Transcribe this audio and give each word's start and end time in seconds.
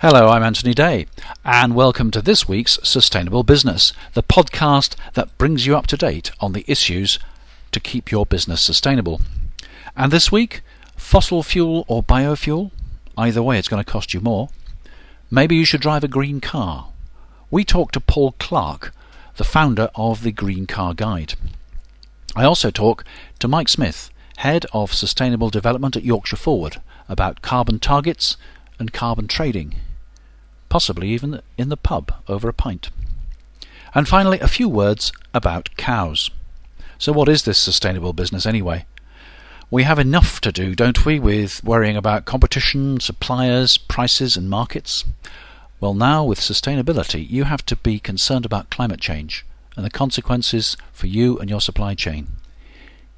Hello, 0.00 0.28
I'm 0.28 0.44
Anthony 0.44 0.74
Day, 0.74 1.08
and 1.44 1.74
welcome 1.74 2.12
to 2.12 2.22
this 2.22 2.46
week's 2.46 2.78
Sustainable 2.84 3.42
Business, 3.42 3.92
the 4.14 4.22
podcast 4.22 4.94
that 5.14 5.36
brings 5.38 5.66
you 5.66 5.76
up 5.76 5.88
to 5.88 5.96
date 5.96 6.30
on 6.38 6.52
the 6.52 6.64
issues 6.68 7.18
to 7.72 7.80
keep 7.80 8.12
your 8.12 8.24
business 8.24 8.60
sustainable. 8.60 9.20
And 9.96 10.12
this 10.12 10.30
week, 10.30 10.62
fossil 10.96 11.42
fuel 11.42 11.84
or 11.88 12.04
biofuel? 12.04 12.70
Either 13.16 13.42
way, 13.42 13.58
it's 13.58 13.66
going 13.66 13.82
to 13.82 13.90
cost 13.90 14.14
you 14.14 14.20
more. 14.20 14.50
Maybe 15.32 15.56
you 15.56 15.64
should 15.64 15.80
drive 15.80 16.04
a 16.04 16.08
green 16.08 16.40
car. 16.40 16.90
We 17.50 17.64
talk 17.64 17.90
to 17.90 18.00
Paul 18.00 18.36
Clarke, 18.38 18.94
the 19.34 19.42
founder 19.42 19.90
of 19.96 20.22
the 20.22 20.30
Green 20.30 20.68
Car 20.68 20.94
Guide. 20.94 21.34
I 22.36 22.44
also 22.44 22.70
talk 22.70 23.02
to 23.40 23.48
Mike 23.48 23.68
Smith, 23.68 24.10
Head 24.36 24.64
of 24.72 24.94
Sustainable 24.94 25.50
Development 25.50 25.96
at 25.96 26.04
Yorkshire 26.04 26.36
Forward, 26.36 26.80
about 27.08 27.42
carbon 27.42 27.80
targets 27.80 28.36
and 28.78 28.92
carbon 28.92 29.26
trading 29.26 29.74
possibly 30.68 31.08
even 31.08 31.40
in 31.56 31.68
the 31.68 31.76
pub 31.76 32.12
over 32.28 32.48
a 32.48 32.52
pint. 32.52 32.90
And 33.94 34.06
finally, 34.06 34.38
a 34.40 34.48
few 34.48 34.68
words 34.68 35.12
about 35.32 35.76
cows. 35.76 36.30
So, 36.98 37.12
what 37.12 37.28
is 37.28 37.44
this 37.44 37.58
sustainable 37.58 38.12
business 38.12 38.46
anyway? 38.46 38.84
We 39.70 39.82
have 39.82 39.98
enough 39.98 40.40
to 40.42 40.52
do, 40.52 40.74
don't 40.74 41.04
we, 41.04 41.18
with 41.18 41.62
worrying 41.62 41.96
about 41.96 42.24
competition, 42.24 43.00
suppliers, 43.00 43.76
prices, 43.76 44.36
and 44.36 44.48
markets? 44.48 45.04
Well, 45.80 45.94
now 45.94 46.24
with 46.24 46.40
sustainability, 46.40 47.28
you 47.28 47.44
have 47.44 47.64
to 47.66 47.76
be 47.76 48.00
concerned 48.00 48.44
about 48.44 48.70
climate 48.70 49.00
change 49.00 49.44
and 49.76 49.84
the 49.84 49.90
consequences 49.90 50.76
for 50.92 51.06
you 51.06 51.38
and 51.38 51.48
your 51.48 51.60
supply 51.60 51.94
chain. 51.94 52.28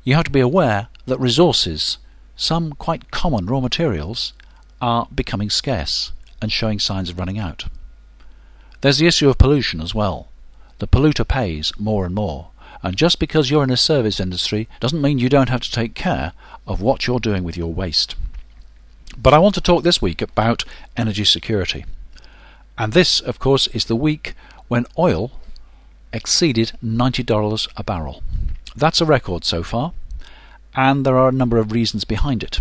You 0.04 0.14
have 0.14 0.24
to 0.24 0.30
be 0.30 0.40
aware 0.40 0.88
that 1.06 1.18
resources, 1.20 1.98
some 2.36 2.72
quite 2.72 3.10
common 3.10 3.46
raw 3.46 3.60
materials, 3.60 4.32
are 4.80 5.08
becoming 5.14 5.50
scarce 5.50 6.12
and 6.40 6.50
showing 6.50 6.78
signs 6.78 7.10
of 7.10 7.18
running 7.18 7.38
out. 7.38 7.66
There's 8.80 8.98
the 8.98 9.06
issue 9.06 9.28
of 9.28 9.38
pollution 9.38 9.80
as 9.80 9.94
well. 9.94 10.28
The 10.78 10.88
polluter 10.88 11.26
pays 11.26 11.72
more 11.78 12.06
and 12.06 12.14
more, 12.14 12.48
and 12.82 12.96
just 12.96 13.18
because 13.18 13.50
you're 13.50 13.64
in 13.64 13.70
a 13.70 13.76
service 13.76 14.20
industry 14.20 14.68
doesn't 14.80 15.02
mean 15.02 15.18
you 15.18 15.28
don't 15.28 15.50
have 15.50 15.60
to 15.60 15.70
take 15.70 15.94
care 15.94 16.32
of 16.66 16.80
what 16.80 17.06
you're 17.06 17.20
doing 17.20 17.44
with 17.44 17.56
your 17.56 17.72
waste. 17.72 18.14
But 19.18 19.34
I 19.34 19.38
want 19.38 19.54
to 19.56 19.60
talk 19.60 19.82
this 19.82 20.00
week 20.00 20.22
about 20.22 20.64
energy 20.96 21.24
security. 21.24 21.84
And 22.78 22.92
this, 22.92 23.20
of 23.20 23.38
course, 23.38 23.66
is 23.68 23.84
the 23.84 23.96
week 23.96 24.34
when 24.68 24.86
oil 24.98 25.32
exceeded 26.12 26.72
$90 26.82 27.68
a 27.76 27.84
barrel. 27.84 28.22
That's 28.74 29.00
a 29.00 29.06
record 29.06 29.44
so 29.44 29.62
far, 29.62 29.92
and 30.74 31.04
there 31.04 31.18
are 31.18 31.28
a 31.28 31.32
number 31.32 31.58
of 31.58 31.72
reasons 31.72 32.04
behind 32.04 32.42
it. 32.42 32.60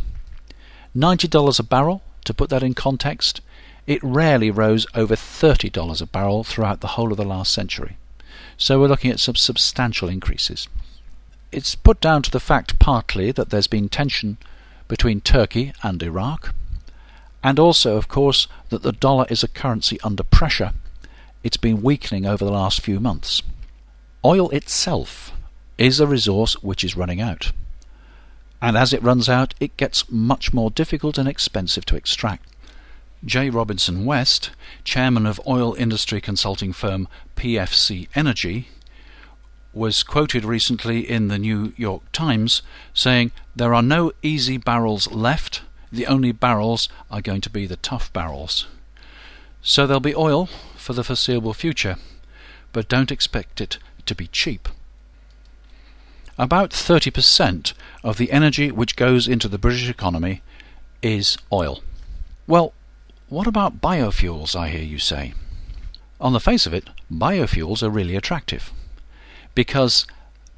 $90 0.96 1.60
a 1.60 1.64
barrel, 1.64 2.02
to 2.26 2.34
put 2.34 2.50
that 2.50 2.64
in 2.64 2.74
context, 2.74 3.42
it 3.90 4.04
rarely 4.04 4.52
rose 4.52 4.86
over 4.94 5.16
$30 5.16 6.00
a 6.00 6.06
barrel 6.06 6.44
throughout 6.44 6.80
the 6.80 6.90
whole 6.90 7.12
of 7.12 7.18
the 7.18 7.26
last 7.26 7.52
century. 7.52 7.98
So 8.56 8.80
we're 8.80 8.88
looking 8.88 9.10
at 9.10 9.20
some 9.20 9.34
substantial 9.34 10.08
increases. 10.08 10.68
It's 11.52 11.74
put 11.74 12.00
down 12.00 12.22
to 12.22 12.30
the 12.30 12.40
fact 12.40 12.78
partly 12.78 13.32
that 13.32 13.50
there's 13.50 13.66
been 13.66 13.90
tension 13.90 14.38
between 14.88 15.22
Turkey 15.22 15.74
and 15.82 16.04
Iraq, 16.04 16.54
and 17.44 17.58
also, 17.58 17.98
of 17.98 18.08
course, 18.08 18.48
that 18.70 18.84
the 18.84 18.92
dollar 18.92 19.26
is 19.28 19.44
a 19.44 19.48
currency 19.48 20.00
under 20.04 20.22
pressure. 20.22 20.74
It's 21.44 21.58
been 21.58 21.82
weakening 21.82 22.28
over 22.28 22.46
the 22.46 22.52
last 22.52 22.82
few 22.82 23.00
months. 23.00 23.42
Oil 24.24 24.52
itself 24.52 25.32
is 25.80 26.00
a 26.00 26.06
resource 26.06 26.62
which 26.62 26.84
is 26.84 26.96
running 26.96 27.22
out. 27.22 27.54
And 28.62 28.78
as 28.78 28.94
it 28.94 29.02
runs 29.02 29.28
out, 29.28 29.56
it 29.60 29.78
gets 29.78 30.12
much 30.12 30.54
more 30.54 30.70
difficult 30.70 31.18
and 31.18 31.28
expensive 31.28 31.86
to 31.86 31.96
extract. 31.96 32.49
J. 33.26 33.50
Robinson 33.50 34.06
West, 34.06 34.52
chairman 34.86 35.26
of 35.26 35.42
oil 35.46 35.74
industry 35.74 36.22
consulting 36.22 36.72
firm 36.72 37.08
PFC 37.36 38.08
Energy, 38.16 38.70
was 39.74 40.04
quoted 40.04 40.46
recently 40.46 41.08
in 41.10 41.28
the 41.28 41.38
New 41.38 41.74
York 41.76 42.04
Times 42.14 42.62
saying, 42.94 43.32
There 43.56 43.74
are 43.74 43.82
no 43.82 44.14
easy 44.24 44.58
barrels 44.58 45.12
left, 45.12 45.62
the 45.92 46.08
only 46.08 46.32
barrels 46.32 46.88
are 47.12 47.22
going 47.22 47.42
to 47.42 47.50
be 47.50 47.66
the 47.66 47.76
tough 47.76 48.12
barrels. 48.14 48.68
So 49.62 49.86
there'll 49.86 50.00
be 50.00 50.16
oil 50.16 50.48
for 50.78 50.94
the 50.94 51.04
foreseeable 51.04 51.54
future, 51.54 51.98
but 52.72 52.88
don't 52.88 53.12
expect 53.12 53.60
it 53.60 53.78
to 54.06 54.16
be 54.16 54.28
cheap. 54.28 54.70
About 56.38 56.70
30% 56.72 57.74
of 58.02 58.18
the 58.18 58.32
energy 58.32 58.72
which 58.72 58.96
goes 58.96 59.28
into 59.28 59.50
the 59.50 59.58
British 59.58 59.90
economy 59.90 60.42
is 61.02 61.38
oil. 61.52 61.84
Well, 62.48 62.74
what 63.30 63.48
about 63.48 63.80
biofuels, 63.80 64.56
I 64.56 64.70
hear 64.70 64.84
you 64.84 64.98
say? 64.98 65.34
On 66.20 66.34
the 66.34 66.40
face 66.40 66.66
of 66.66 66.74
it, 66.74 66.90
biofuels 67.12 67.84
are 67.84 67.90
really 67.90 68.16
attractive 68.16 68.72
because 69.54 70.08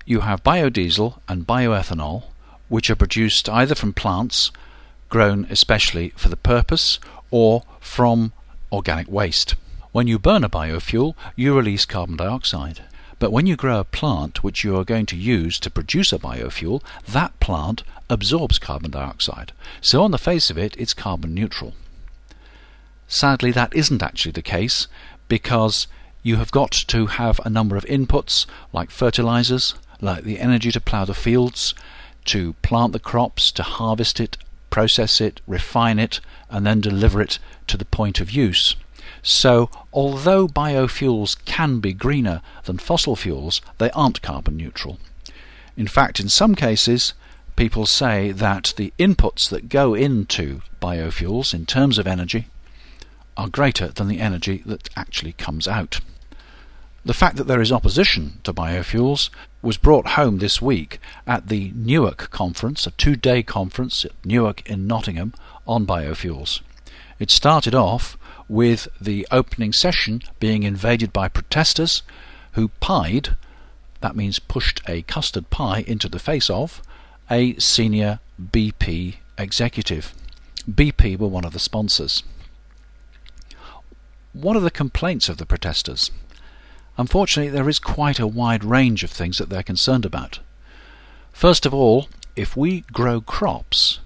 you 0.06 0.22
have 0.22 0.44
biodiesel 0.44 1.20
and 1.28 1.46
bioethanol, 1.46 2.24
which 2.70 2.90
are 2.90 2.96
produced 2.96 3.50
either 3.50 3.76
from 3.76 3.94
plants 3.94 4.52
grown 5.09 5.46
especially 5.50 6.09
for 6.16 6.30
the 6.30 6.38
purpose 6.38 7.00
or 7.30 7.64
from 7.82 8.32
organic 8.72 9.12
waste. 9.12 9.56
When 9.92 10.08
you 10.08 10.18
burn 10.18 10.46
a 10.46 10.50
biofuel, 10.50 11.16
you 11.36 11.53
release 11.53 11.86
carbon 11.86 12.16
dioxide. 12.16 12.82
But 13.20 13.34
when 13.34 13.46
you 13.46 13.58
grow 13.58 13.82
a 13.82 13.84
plant 13.84 14.44
which 14.44 14.64
you 14.64 14.78
are 14.78 14.86
going 14.86 15.06
to 15.08 15.18
use 15.18 15.59
to 15.59 15.70
produce 15.70 16.14
a 16.14 16.18
biofuel, 16.18 16.82
that 17.08 17.38
plant 17.42 17.84
absorbs 18.09 18.58
carbon 18.58 18.92
dioxide. 18.92 19.52
So, 19.82 20.02
on 20.02 20.12
the 20.12 20.18
face 20.18 20.50
of 20.50 20.58
it, 20.58 20.76
it's 20.78 20.94
carbon 20.94 21.36
neutral. 21.36 21.74
Sadly, 23.11 23.51
that 23.51 23.75
isn't 23.75 24.01
actually 24.01 24.31
the 24.31 24.41
case 24.41 24.88
because 25.27 25.85
you 26.23 26.38
have 26.38 26.49
got 26.49 26.72
to 26.72 27.07
have 27.07 27.41
a 27.44 27.49
number 27.49 27.75
of 27.75 27.83
inputs 27.83 28.45
like 28.72 28.89
fertilizers, 28.89 29.75
like 29.99 30.23
the 30.23 30.39
energy 30.39 30.72
to 30.72 30.79
plough 30.79 31.03
the 31.03 31.13
fields, 31.13 31.75
to 32.23 32.53
plant 32.61 32.94
the 32.94 32.99
crops, 32.99 33.51
to 33.51 33.63
harvest 33.63 34.22
it, 34.22 34.38
process 34.69 35.19
it, 35.19 35.41
refine 35.45 35.99
it, 35.99 36.22
and 36.49 36.66
then 36.66 36.79
deliver 36.79 37.22
it 37.22 37.38
to 37.67 37.75
the 37.75 37.83
point 37.83 38.22
of 38.22 38.31
use. 38.31 38.77
So, 39.22 39.69
although 39.91 40.47
biofuels 40.47 41.35
can 41.43 41.81
be 41.81 41.91
greener 41.91 42.41
than 42.63 42.78
fossil 42.78 43.17
fuels, 43.17 43.59
they 43.78 43.91
aren't 43.91 44.22
carbon 44.22 44.55
neutral. 44.55 44.99
In 45.75 45.88
fact, 45.88 46.22
in 46.22 46.29
some 46.29 46.55
cases, 46.55 47.13
people 47.57 47.85
say 47.85 48.31
that 48.31 48.73
the 48.78 48.93
inputs 48.97 49.49
that 49.49 49.67
go 49.67 49.95
into 49.95 50.61
biofuels 50.81 51.53
in 51.53 51.66
terms 51.66 51.97
of 51.97 52.07
energy 52.07 52.47
are 53.38 53.47
greater 53.50 53.88
than 53.88 54.08
the 54.08 54.19
energy 54.19 54.64
that 54.66 54.90
actually 54.96 55.34
comes 55.34 55.68
out. 55.68 56.00
The 57.03 57.14
fact 57.14 57.38
that 57.38 57.47
there 57.47 57.62
is 57.62 57.72
opposition 57.72 58.40
to 58.44 58.53
biofuels 58.53 59.30
was 59.62 59.78
brought 59.78 60.09
home 60.09 60.38
this 60.38 60.62
week 60.62 61.00
at 61.25 61.47
the 61.47 61.72
Newark 61.74 62.30
conference, 62.30 62.86
a 62.86 62.91
two 62.91 63.16
day 63.16 63.41
conference 63.41 64.06
at 64.06 64.12
Newark 64.24 64.68
in 64.70 64.86
Nottingham 64.86 65.34
on 65.68 65.88
biofuels. 65.88 66.62
It 67.20 67.31
started 67.31 67.74
off 67.74 68.18
with 68.47 68.88
the 69.00 69.28
opening 69.31 69.74
session 69.74 70.22
being 70.40 70.64
invaded 70.64 71.14
by 71.14 71.28
protesters 71.28 72.03
who 72.53 72.68
pied, 72.80 73.36
that 74.02 74.16
means 74.16 74.40
pushed 74.40 74.81
a 74.88 75.03
custard 75.03 75.50
pie 75.50 75.84
into 75.88 76.09
the 76.09 76.20
face 76.20 76.50
of, 76.50 76.81
a 77.30 77.56
senior 77.56 78.20
BP 78.41 79.16
executive. 79.38 80.14
BP 80.70 81.18
were 81.18 81.28
one 81.28 81.46
of 81.46 81.53
the 81.53 81.59
sponsors. 81.59 82.24
What 84.34 84.56
are 84.56 84.62
the 84.62 84.72
complaints 84.72 85.28
of 85.28 85.38
the 85.38 85.46
protesters? 85.46 86.09
Unfortunately, 86.97 87.52
there 87.52 87.68
is 87.68 87.80
quite 87.80 88.19
a 88.19 88.28
wide 88.28 88.64
range 88.64 89.03
of 89.03 89.12
things 89.12 89.38
that 89.38 89.50
they're 89.50 89.64
concerned 89.64 90.06
about. 90.06 90.40
First 91.34 91.66
of 91.66 91.73
all, 91.73 92.08
if 92.35 92.55
we 92.55 92.82
grow 92.94 93.20
crops 93.20 94.00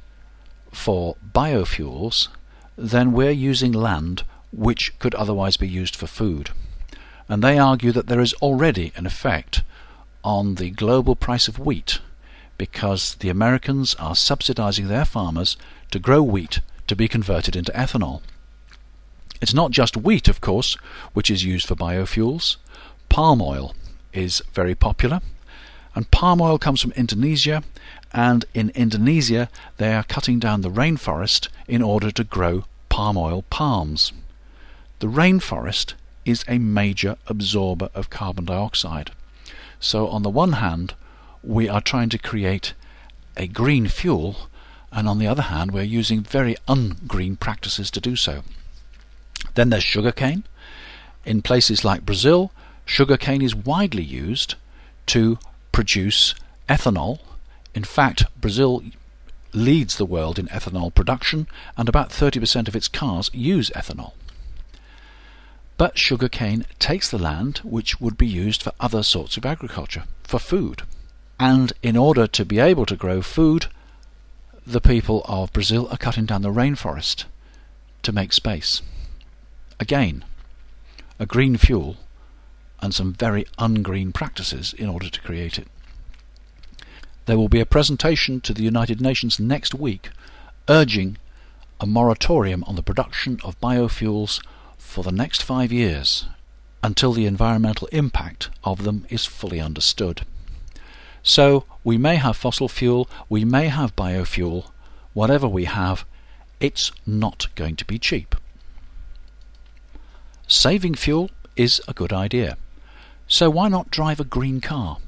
for 0.72 1.16
biofuels, 1.34 2.30
then 2.76 3.12
we're 3.12 3.32
using 3.32 3.72
land 3.72 4.24
which 4.52 4.98
could 5.00 5.14
otherwise 5.16 5.58
be 5.58 5.68
used 5.68 5.96
for 5.96 6.08
food. 6.08 6.50
And 7.30 7.44
they 7.44 7.60
argue 7.60 7.92
that 7.92 8.08
there 8.08 8.22
is 8.22 8.34
already 8.36 8.94
an 8.96 9.06
effect 9.06 9.62
on 10.24 10.56
the 10.56 10.72
global 10.72 11.16
price 11.16 11.48
of 11.48 11.60
wheat 11.60 12.00
because 12.58 13.16
the 13.16 13.30
Americans 13.30 13.94
are 13.96 14.16
subsidizing 14.16 14.88
their 14.88 15.06
farmers 15.06 15.56
to 15.92 16.00
grow 16.00 16.24
wheat 16.24 16.62
to 16.88 16.96
be 16.96 17.08
converted 17.08 17.56
into 17.56 17.72
ethanol. 17.74 18.22
It's 19.42 19.54
not 19.54 19.72
just 19.72 19.98
wheat, 19.98 20.28
of 20.28 20.42
course, 20.42 20.76
which 21.14 21.30
is 21.30 21.44
used 21.44 21.68
for 21.68 21.76
biofuels. 21.76 22.58
Palm 23.10 23.42
oil 23.42 23.76
is 24.14 24.42
very 24.54 24.76
popular, 24.76 25.22
and 25.94 26.10
palm 26.12 26.42
oil 26.42 26.58
comes 26.58 26.82
from 26.82 26.92
Indonesia, 26.94 27.64
and 28.14 28.46
in 28.54 28.70
Indonesia 28.70 29.50
they 29.78 29.94
are 29.94 30.04
cutting 30.04 30.40
down 30.40 30.62
the 30.62 30.72
rainforest 30.72 31.50
in 31.68 31.82
order 31.82 32.12
to 32.12 32.24
grow 32.24 32.66
palm 32.90 33.18
oil 33.18 33.44
palms. 33.50 34.14
The 35.00 35.08
rainforest 35.08 35.94
is 36.24 36.46
a 36.48 36.58
major 36.58 37.18
absorber 37.28 37.90
of 37.94 38.10
carbon 38.10 38.46
dioxide. 38.46 39.12
So, 39.80 40.08
on 40.08 40.24
the 40.24 40.30
one 40.30 40.54
hand, 40.54 40.96
we 41.44 41.70
are 41.70 41.82
trying 41.82 42.10
to 42.10 42.18
create 42.18 42.74
a 43.38 43.48
green 43.48 43.88
fuel, 43.88 44.50
and 44.92 45.08
on 45.08 45.20
the 45.20 45.28
other 45.28 45.44
hand, 45.44 45.72
we're 45.72 45.84
using 45.84 46.22
very 46.22 46.56
ungreen 46.68 47.36
practices 47.38 47.92
to 47.92 48.02
do 48.02 48.16
so. 48.16 48.44
Then 49.56 49.70
there's 49.70 49.84
sugarcane. 49.84 50.44
In 51.26 51.42
places 51.42 51.84
like 51.84 52.06
Brazil, 52.06 52.52
sugarcane 52.86 53.42
is 53.42 53.56
widely 53.56 54.04
used 54.04 54.56
to 55.08 55.40
produce 55.72 56.36
ethanol. 56.70 57.20
In 57.74 57.84
fact, 57.84 58.26
Brazil 58.40 58.84
leads 59.54 59.98
the 59.98 60.06
world 60.06 60.38
in 60.38 60.48
ethanol 60.48 60.94
production, 60.94 61.48
and 61.78 61.90
about 61.90 62.10
30% 62.10 62.68
of 62.68 62.76
its 62.76 62.88
cars 62.88 63.32
use 63.34 63.70
ethanol. 63.72 64.14
But 65.78 65.98
sugarcane 65.98 66.66
takes 66.80 67.10
the 67.10 67.18
land 67.18 67.60
which 67.64 68.00
would 68.00 68.18
be 68.18 68.28
used 68.28 68.64
for 68.64 68.74
other 68.80 69.04
sorts 69.04 69.36
of 69.38 69.46
agriculture, 69.46 70.04
for 70.24 70.40
food. 70.40 70.84
And 71.40 71.74
in 71.82 71.98
order 71.98 72.28
to 72.28 72.46
be 72.46 72.60
able 72.60 72.86
to 72.86 72.96
grow 72.96 73.22
food, 73.22 73.68
the 74.66 74.82
people 74.82 75.22
of 75.26 75.52
Brazil 75.54 75.88
are 75.92 75.98
cutting 75.98 76.26
down 76.26 76.42
the 76.42 76.50
rainforest 76.50 77.26
to 78.04 78.12
make 78.12 78.32
space. 78.32 78.82
Again, 79.80 80.24
a 81.20 81.26
green 81.26 81.58
fuel 81.58 81.98
and 82.80 82.94
some 82.94 83.14
very 83.14 83.46
ungreen 83.58 84.14
practices 84.14 84.74
in 84.74 84.90
order 84.90 85.10
to 85.10 85.22
create 85.22 85.58
it. 85.58 85.68
There 87.26 87.38
will 87.38 87.50
be 87.50 87.60
a 87.60 87.66
presentation 87.66 88.42
to 88.42 88.54
the 88.54 88.64
United 88.64 89.02
Nations 89.02 89.40
next 89.40 89.74
week 89.74 90.10
urging 90.70 91.18
a 91.80 91.86
moratorium 91.86 92.64
on 92.66 92.76
the 92.76 92.84
production 92.84 93.40
of 93.44 93.60
biofuels 93.60 94.42
for 94.78 95.04
the 95.04 95.12
next 95.12 95.42
five 95.42 95.72
years 95.72 96.26
until 96.84 97.14
the 97.14 97.26
environmental 97.26 97.88
impact 97.92 98.50
of 98.64 98.84
them 98.84 99.06
is 99.10 99.26
fully 99.26 99.60
understood. 99.60 100.26
So 101.24 101.66
we 101.84 101.98
may 101.98 102.18
have 102.18 102.38
fossil 102.38 102.70
fuel, 102.70 103.10
we 103.28 103.44
may 103.44 103.68
have 103.68 103.96
biofuel, 103.96 104.70
whatever 105.14 105.48
we 105.48 105.66
have, 105.66 106.06
it's 106.60 106.92
not 107.06 107.48
going 107.56 107.76
to 107.78 107.86
be 107.86 107.98
cheap. 107.98 108.36
Saving 110.48 110.94
fuel 110.94 111.32
is 111.56 111.82
a 111.88 111.94
good 111.94 112.14
idea. 112.14 112.56
So 113.28 113.50
why 113.50 113.68
not 113.68 113.90
drive 113.90 114.20
a 114.20 114.24
green 114.24 114.62
car? 114.62 115.00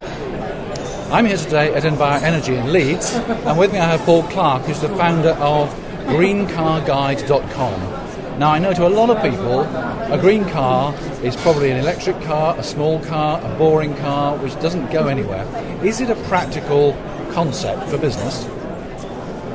I'm 0.00 1.26
here 1.26 1.36
today 1.36 1.74
at 1.74 1.84
Envire 1.84 2.24
Energy 2.24 2.54
in 2.54 2.72
Leeds, 2.72 3.14
and 3.14 3.58
with 3.58 3.72
me 3.72 3.80
I 3.80 3.86
have 3.86 4.00
Paul 4.02 4.22
Clarke, 4.24 4.62
who's 4.62 4.80
the 4.80 4.88
founder 4.90 5.30
of 5.30 5.68
greencarguide.com. 6.06 8.38
Now, 8.38 8.52
I 8.52 8.60
know 8.60 8.72
to 8.72 8.86
a 8.86 8.88
lot 8.88 9.10
of 9.10 9.20
people, 9.20 9.62
a 9.62 10.16
green 10.20 10.48
car 10.48 10.94
is 11.24 11.34
probably 11.34 11.72
an 11.72 11.78
electric 11.78 12.20
car, 12.22 12.56
a 12.56 12.62
small 12.62 13.00
car, 13.06 13.40
a 13.42 13.58
boring 13.58 13.96
car, 13.96 14.38
which 14.38 14.54
doesn't 14.60 14.92
go 14.92 15.08
anywhere. 15.08 15.44
Is 15.84 16.00
it 16.00 16.10
a 16.10 16.16
practical 16.28 16.96
concept 17.32 17.88
for 17.88 17.98
business? 17.98 18.46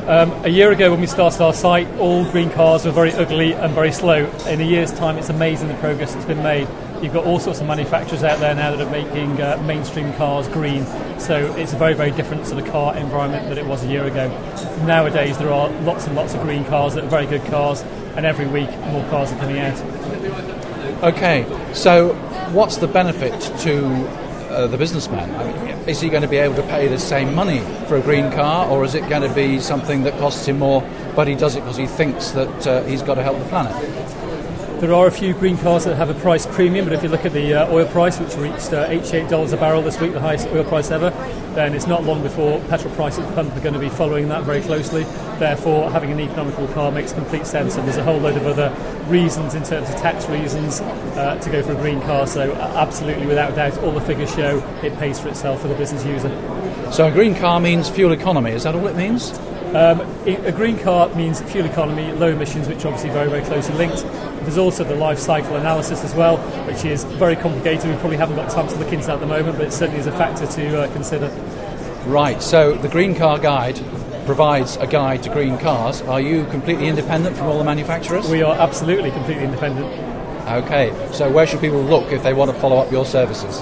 Um, 0.07 0.31
a 0.45 0.49
year 0.49 0.71
ago, 0.71 0.91
when 0.91 1.01
we 1.01 1.07
started 1.07 1.41
our 1.41 1.51
site, 1.51 1.87
all 1.97 2.29
green 2.29 2.51
cars 2.51 2.85
were 2.85 2.91
very 2.91 3.11
ugly 3.13 3.53
and 3.53 3.73
very 3.73 3.91
slow. 3.91 4.25
In 4.47 4.61
a 4.61 4.63
year's 4.63 4.93
time, 4.93 5.17
it's 5.17 5.29
amazing 5.29 5.67
the 5.67 5.73
progress 5.75 6.13
that's 6.13 6.27
been 6.27 6.43
made. 6.43 6.67
You've 7.01 7.13
got 7.13 7.25
all 7.25 7.39
sorts 7.39 7.59
of 7.59 7.65
manufacturers 7.65 8.23
out 8.23 8.39
there 8.39 8.53
now 8.53 8.69
that 8.69 8.85
are 8.85 8.91
making 8.91 9.41
uh, 9.41 9.59
mainstream 9.65 10.13
cars 10.13 10.47
green. 10.49 10.85
So 11.17 11.51
it's 11.55 11.73
a 11.73 11.77
very, 11.77 11.95
very 11.95 12.11
different 12.11 12.45
sort 12.45 12.63
of 12.63 12.71
car 12.71 12.95
environment 12.95 13.49
than 13.49 13.57
it 13.57 13.65
was 13.65 13.83
a 13.83 13.87
year 13.87 14.05
ago. 14.05 14.27
Nowadays, 14.85 15.39
there 15.39 15.51
are 15.51 15.69
lots 15.81 16.05
and 16.05 16.15
lots 16.15 16.35
of 16.35 16.41
green 16.41 16.65
cars 16.65 16.93
that 16.93 17.03
are 17.03 17.07
very 17.07 17.25
good 17.25 17.43
cars, 17.45 17.81
and 18.15 18.27
every 18.27 18.45
week 18.45 18.69
more 18.91 19.03
cars 19.09 19.31
are 19.31 19.39
coming 19.39 19.57
out. 19.57 19.81
Okay, 21.03 21.47
so 21.73 22.13
what's 22.51 22.77
the 22.77 22.87
benefit 22.87 23.41
to 23.61 23.87
uh, 24.51 24.67
the 24.67 24.77
businessman? 24.77 25.33
I 25.33 25.65
mean, 25.65 25.74
is 25.87 26.01
he 26.01 26.09
going 26.09 26.23
to 26.23 26.27
be 26.27 26.37
able 26.37 26.55
to 26.55 26.63
pay 26.63 26.87
the 26.87 26.97
same 26.97 27.33
money 27.35 27.59
for 27.87 27.97
a 27.97 28.01
green 28.01 28.31
car, 28.31 28.67
or 28.69 28.83
is 28.83 28.95
it 28.95 29.07
going 29.07 29.21
to 29.21 29.33
be 29.35 29.59
something 29.59 30.03
that 30.03 30.17
costs 30.17 30.47
him 30.47 30.59
more, 30.59 30.81
but 31.15 31.27
he 31.27 31.35
does 31.35 31.55
it 31.55 31.59
because 31.61 31.77
he 31.77 31.87
thinks 31.87 32.31
that 32.31 32.67
uh, 32.67 32.83
he's 32.83 33.01
got 33.01 33.15
to 33.15 33.23
help 33.23 33.37
the 33.37 33.45
planet? 33.45 34.24
There 34.79 34.93
are 34.93 35.07
a 35.07 35.11
few 35.11 35.33
green 35.33 35.57
cars 35.57 35.85
that 35.85 35.95
have 35.95 36.09
a 36.09 36.13
price 36.15 36.45
premium, 36.45 36.83
but 36.85 36.93
if 36.93 37.01
you 37.01 37.07
look 37.07 37.23
at 37.23 37.31
the 37.31 37.53
uh, 37.53 37.71
oil 37.71 37.87
price, 37.87 38.19
which 38.19 38.35
reached 38.35 38.73
uh, 38.73 38.89
$88 38.89 39.53
a 39.53 39.57
barrel 39.57 39.81
this 39.81 40.01
week, 40.01 40.11
the 40.11 40.19
highest 40.19 40.49
oil 40.49 40.65
price 40.65 40.91
ever, 40.91 41.11
then 41.53 41.73
it's 41.73 41.87
not 41.87 42.03
long 42.03 42.21
before 42.21 42.59
petrol 42.67 42.93
prices 42.93 43.19
at 43.19 43.29
the 43.29 43.35
pump 43.35 43.55
are 43.55 43.61
going 43.61 43.73
to 43.73 43.79
be 43.79 43.87
following 43.87 44.27
that 44.27 44.43
very 44.43 44.59
closely. 44.61 45.03
Therefore, 45.39 45.89
having 45.89 46.11
an 46.11 46.19
economical 46.19 46.67
car 46.67 46.91
makes 46.91 47.13
complete 47.13 47.47
sense, 47.47 47.77
and 47.77 47.87
there's 47.87 47.97
a 47.97 48.03
whole 48.03 48.19
load 48.19 48.35
of 48.35 48.45
other 48.45 48.69
reasons 49.09 49.55
in 49.55 49.63
terms 49.63 49.89
of 49.89 49.95
tax 49.95 50.27
reasons 50.27 50.81
uh, 50.81 51.39
to 51.41 51.49
go 51.49 51.63
for 51.63 51.71
a 51.71 51.75
green 51.75 52.01
car. 52.01 52.27
So, 52.27 52.51
uh, 52.51 52.73
absolutely, 52.75 53.27
without 53.27 53.55
doubt, 53.55 53.77
all 53.77 53.93
the 53.93 54.01
figures 54.01 54.35
show 54.35 54.57
it 54.83 54.93
pays 54.99 55.21
for 55.21 55.29
itself 55.29 55.61
for 55.61 55.69
the 55.69 55.75
business 55.75 56.03
user. 56.05 56.29
So, 56.91 57.07
a 57.07 57.11
green 57.11 57.33
car 57.33 57.61
means 57.61 57.89
fuel 57.89 58.11
economy. 58.11 58.51
Is 58.51 58.63
that 58.63 58.75
all 58.75 58.87
it 58.87 58.97
means? 58.97 59.31
Um, 59.73 60.01
a 60.27 60.51
green 60.51 60.77
car 60.77 61.13
means 61.15 61.41
fuel 61.41 61.65
economy, 61.65 62.11
low 62.13 62.29
emissions, 62.29 62.67
which 62.67 62.85
are 62.85 62.89
obviously 62.89 63.09
very, 63.09 63.29
very 63.29 63.43
closely 63.43 63.75
linked. 63.75 64.03
There's 64.41 64.57
also 64.57 64.83
the 64.83 64.95
life 64.95 65.19
cycle 65.19 65.55
analysis 65.55 66.03
as 66.03 66.13
well, 66.13 66.37
which 66.67 66.85
is 66.85 67.03
very 67.03 67.35
complicated. 67.35 67.89
We 67.89 67.97
probably 67.97 68.17
haven't 68.17 68.35
got 68.35 68.49
time 68.49 68.67
to 68.67 68.75
look 68.75 68.93
into 68.93 69.07
that 69.07 69.15
at 69.15 69.19
the 69.19 69.25
moment, 69.25 69.57
but 69.57 69.67
it 69.67 69.73
certainly 69.73 69.99
is 69.99 70.07
a 70.07 70.11
factor 70.11 70.45
to 70.45 70.81
uh, 70.81 70.93
consider. 70.93 71.27
Right, 72.05 72.41
so 72.41 72.75
the 72.75 72.87
Green 72.87 73.15
Car 73.15 73.39
Guide 73.39 73.79
provides 74.25 74.77
a 74.77 74.87
guide 74.87 75.23
to 75.23 75.29
green 75.29 75.57
cars. 75.57 76.01
Are 76.03 76.21
you 76.21 76.45
completely 76.45 76.87
independent 76.87 77.35
from 77.37 77.47
all 77.47 77.57
the 77.57 77.63
manufacturers? 77.63 78.29
We 78.29 78.43
are 78.43 78.55
absolutely 78.55 79.11
completely 79.11 79.43
independent. 79.43 79.87
Okay, 80.47 80.93
so 81.11 81.31
where 81.31 81.47
should 81.47 81.61
people 81.61 81.81
look 81.81 82.11
if 82.11 82.21
they 82.23 82.33
want 82.33 82.51
to 82.51 82.59
follow 82.59 82.77
up 82.77 82.91
your 82.91 83.05
services? 83.05 83.61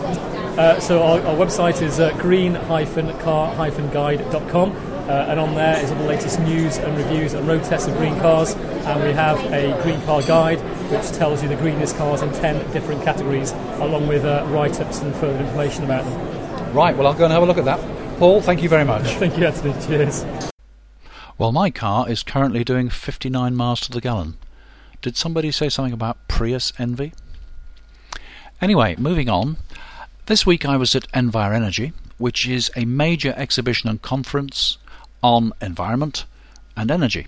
Uh, 0.58 0.80
so 0.80 1.02
our, 1.02 1.20
our, 1.22 1.36
website 1.36 1.82
is 1.82 2.00
uh, 2.00 2.16
green-car-guide.com. 2.18 4.93
Uh, 5.08 5.28
and 5.30 5.40
on 5.40 5.54
there 5.54 5.78
is 5.84 5.92
all 5.92 5.98
the 5.98 6.06
latest 6.06 6.40
news 6.40 6.78
and 6.78 6.98
reviews 6.98 7.34
and 7.34 7.46
road 7.46 7.64
tests 7.66 7.88
of 7.88 7.98
green 7.98 8.18
cars. 8.20 8.54
And 8.56 9.04
we 9.04 9.12
have 9.12 9.38
a 9.52 9.82
green 9.84 10.02
car 10.04 10.22
guide 10.22 10.60
which 10.92 11.12
tells 11.12 11.42
you 11.44 11.50
the 11.50 11.56
greenest 11.56 11.98
cars 11.98 12.22
in 12.22 12.32
10 12.34 12.72
different 12.72 13.04
categories, 13.04 13.52
along 13.82 14.08
with 14.08 14.24
uh, 14.24 14.46
write 14.50 14.80
ups 14.80 15.02
and 15.02 15.14
further 15.16 15.44
information 15.44 15.84
about 15.84 16.06
them. 16.06 16.74
Right, 16.74 16.96
well, 16.96 17.08
I'll 17.08 17.14
go 17.14 17.26
and 17.26 17.34
have 17.34 17.44
a 17.44 17.46
look 17.46 17.58
at 17.58 17.66
that. 17.66 17.80
Paul, 18.18 18.42
thank 18.42 18.64
you 18.64 18.70
very 18.70 18.86
much. 18.86 19.04
thank 19.16 19.38
you, 19.38 19.46
Anthony. 19.46 19.74
Cheers. 19.86 20.26
Well, 21.38 21.52
my 21.52 21.70
car 21.70 22.10
is 22.10 22.24
currently 22.24 22.64
doing 22.64 22.90
59 22.90 23.56
miles 23.56 23.82
to 23.82 23.92
the 23.92 24.00
gallon. 24.00 24.38
Did 25.02 25.18
somebody 25.18 25.52
say 25.52 25.68
something 25.68 25.94
about 25.94 26.28
Prius 26.28 26.72
envy? 26.80 27.14
Anyway, 28.62 28.96
moving 28.98 29.30
on. 29.30 29.58
This 30.28 30.46
week 30.46 30.66
I 30.66 30.78
was 30.78 30.96
at 30.96 31.08
Envire 31.14 31.52
Energy, 31.52 31.92
which 32.18 32.48
is 32.48 32.72
a 32.78 32.86
major 32.86 33.34
exhibition 33.36 33.90
and 33.90 34.02
conference 34.02 34.78
on 35.24 35.54
environment 35.62 36.26
and 36.78 36.92
energy. 36.92 37.26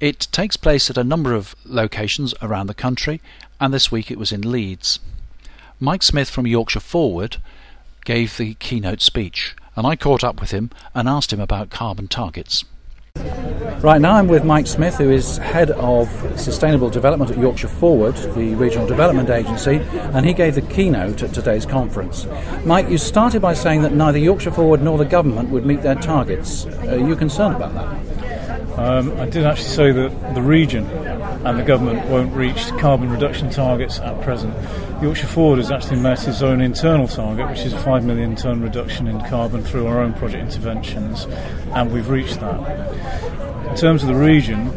It 0.00 0.28
takes 0.32 0.56
place 0.56 0.90
at 0.90 0.96
a 0.96 1.04
number 1.04 1.34
of 1.34 1.54
locations 1.64 2.34
around 2.40 2.66
the 2.68 2.74
country, 2.74 3.20
and 3.60 3.72
this 3.72 3.92
week 3.92 4.10
it 4.10 4.18
was 4.18 4.32
in 4.32 4.50
Leeds. 4.50 4.98
Mike 5.78 6.02
Smith 6.02 6.30
from 6.30 6.46
Yorkshire 6.46 6.80
Forward 6.80 7.36
gave 8.04 8.36
the 8.36 8.54
keynote 8.54 9.00
speech, 9.00 9.54
and 9.76 9.86
I 9.86 9.96
caught 9.96 10.24
up 10.24 10.40
with 10.40 10.50
him 10.50 10.70
and 10.94 11.08
asked 11.08 11.32
him 11.32 11.40
about 11.40 11.70
carbon 11.70 12.08
targets. 12.08 12.64
Right 13.82 14.00
now, 14.00 14.16
I'm 14.16 14.26
with 14.26 14.44
Mike 14.44 14.66
Smith, 14.66 14.96
who 14.96 15.10
is 15.10 15.36
head 15.38 15.70
of 15.70 16.08
sustainable 16.38 16.90
development 16.90 17.30
at 17.30 17.38
Yorkshire 17.38 17.68
Forward, 17.68 18.16
the 18.34 18.54
regional 18.56 18.86
development 18.88 19.30
agency, 19.30 19.76
and 19.76 20.26
he 20.26 20.32
gave 20.32 20.56
the 20.56 20.62
keynote 20.62 21.22
at 21.22 21.32
today's 21.32 21.64
conference. 21.64 22.26
Mike, 22.64 22.88
you 22.88 22.98
started 22.98 23.40
by 23.40 23.54
saying 23.54 23.82
that 23.82 23.92
neither 23.92 24.18
Yorkshire 24.18 24.50
Forward 24.50 24.82
nor 24.82 24.98
the 24.98 25.04
government 25.04 25.50
would 25.50 25.64
meet 25.64 25.82
their 25.82 25.94
targets. 25.94 26.66
Are 26.66 26.98
you 26.98 27.14
concerned 27.14 27.54
about 27.54 27.74
that? 27.74 28.27
Um, 28.78 29.18
I 29.20 29.26
did 29.28 29.44
actually 29.44 29.70
say 29.70 29.90
that 29.90 30.34
the 30.36 30.42
region 30.42 30.86
and 30.86 31.58
the 31.58 31.64
government 31.64 32.08
won't 32.08 32.32
reach 32.32 32.68
carbon 32.78 33.10
reduction 33.10 33.50
targets 33.50 33.98
at 33.98 34.20
present. 34.22 34.54
Yorkshire 35.02 35.26
Forward 35.26 35.56
has 35.56 35.72
actually 35.72 35.98
met 35.98 36.26
its 36.28 36.42
own 36.42 36.60
internal 36.60 37.08
target, 37.08 37.48
which 37.50 37.60
is 37.60 37.72
a 37.72 37.78
5 37.80 38.04
million 38.04 38.36
tonne 38.36 38.60
reduction 38.60 39.08
in 39.08 39.20
carbon 39.26 39.62
through 39.62 39.88
our 39.88 40.00
own 40.00 40.14
project 40.14 40.44
interventions, 40.44 41.26
and 41.74 41.92
we've 41.92 42.08
reached 42.08 42.38
that. 42.38 43.68
In 43.68 43.76
terms 43.76 44.02
of 44.02 44.08
the 44.08 44.14
region, 44.14 44.72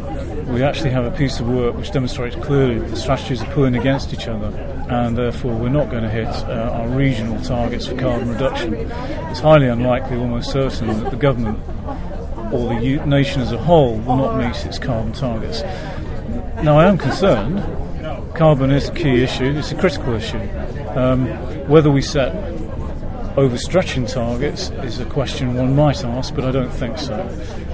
we 0.52 0.64
actually 0.64 0.90
have 0.90 1.04
a 1.04 1.16
piece 1.16 1.38
of 1.38 1.48
work 1.48 1.76
which 1.76 1.92
demonstrates 1.92 2.34
clearly 2.36 2.80
that 2.80 2.90
the 2.90 2.96
strategies 2.96 3.40
are 3.40 3.52
pulling 3.52 3.76
against 3.76 4.12
each 4.12 4.26
other, 4.26 4.48
and 4.90 5.16
therefore 5.16 5.54
we're 5.54 5.68
not 5.68 5.90
going 5.90 6.02
to 6.02 6.10
hit 6.10 6.26
uh, 6.26 6.70
our 6.72 6.88
regional 6.88 7.40
targets 7.42 7.86
for 7.86 7.96
carbon 7.96 8.30
reduction. 8.30 8.74
It's 8.74 9.38
highly 9.40 9.68
unlikely, 9.68 10.16
almost 10.16 10.50
certain, 10.50 10.88
that 10.88 11.10
the 11.10 11.16
government 11.16 11.60
or 12.52 12.68
the 12.68 13.04
nation 13.06 13.40
as 13.40 13.52
a 13.52 13.58
whole 13.58 13.96
will 13.98 14.16
not 14.16 14.36
meet 14.36 14.66
its 14.66 14.78
carbon 14.78 15.12
targets. 15.12 15.62
Now, 16.62 16.78
I 16.78 16.86
am 16.86 16.98
concerned. 16.98 17.64
Carbon 18.34 18.70
is 18.70 18.88
a 18.88 18.92
key 18.92 19.22
issue, 19.22 19.54
it's 19.56 19.72
a 19.72 19.76
critical 19.76 20.14
issue. 20.14 20.38
Um, 20.96 21.26
whether 21.68 21.90
we 21.90 22.02
set 22.02 22.34
overstretching 23.36 24.12
targets 24.12 24.68
is 24.84 25.00
a 25.00 25.06
question 25.06 25.54
one 25.54 25.74
might 25.74 26.04
ask, 26.04 26.34
but 26.34 26.44
I 26.44 26.50
don't 26.50 26.70
think 26.70 26.98
so. 26.98 27.16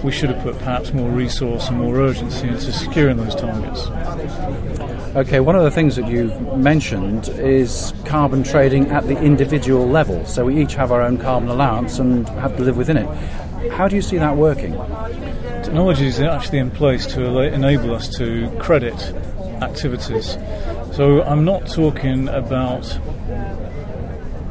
We 0.04 0.12
should 0.12 0.30
have 0.30 0.42
put 0.42 0.56
perhaps 0.58 0.92
more 0.92 1.10
resource 1.10 1.68
and 1.68 1.78
more 1.78 1.96
urgency 1.96 2.46
into 2.46 2.72
securing 2.72 3.16
those 3.16 3.34
targets. 3.34 3.86
Okay, 5.16 5.40
one 5.40 5.56
of 5.56 5.64
the 5.64 5.70
things 5.70 5.96
that 5.96 6.06
you've 6.06 6.40
mentioned 6.56 7.28
is 7.30 7.92
carbon 8.04 8.44
trading 8.44 8.86
at 8.90 9.08
the 9.08 9.20
individual 9.20 9.88
level. 9.88 10.24
So 10.26 10.44
we 10.44 10.62
each 10.62 10.74
have 10.74 10.92
our 10.92 11.02
own 11.02 11.18
carbon 11.18 11.48
allowance 11.48 11.98
and 11.98 12.28
have 12.28 12.56
to 12.56 12.62
live 12.62 12.76
within 12.76 12.96
it. 12.96 13.08
How 13.72 13.88
do 13.88 13.96
you 13.96 14.02
see 14.02 14.18
that 14.18 14.36
working? 14.36 14.76
technology 15.68 16.06
is 16.06 16.18
actually 16.18 16.56
in 16.56 16.70
place 16.70 17.04
to 17.04 17.40
enable 17.40 17.94
us 17.94 18.08
to 18.08 18.50
credit 18.58 18.94
activities. 19.60 20.38
So 20.92 21.22
I'm 21.24 21.44
not 21.44 21.66
talking 21.68 22.26
about 22.26 22.84